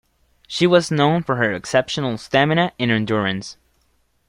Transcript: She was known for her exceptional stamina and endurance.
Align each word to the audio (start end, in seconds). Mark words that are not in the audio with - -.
She 0.47 0.65
was 0.65 0.89
known 0.89 1.21
for 1.21 1.35
her 1.35 1.53
exceptional 1.53 2.17
stamina 2.17 2.71
and 2.79 2.89
endurance. 2.89 3.57